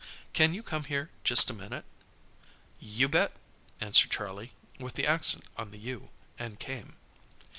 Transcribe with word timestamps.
Can 0.33 0.55
you 0.55 0.63
come 0.63 0.85
here 0.85 1.11
just 1.23 1.51
a 1.51 1.53
minute?" 1.53 1.85
"You 2.79 3.07
bet!" 3.07 3.33
answered 3.79 4.09
Charlie, 4.09 4.53
with 4.79 4.95
the 4.95 5.05
accent 5.05 5.43
on 5.57 5.69
the 5.69 5.77
you; 5.77 6.09
and 6.39 6.59
came. 6.59 6.95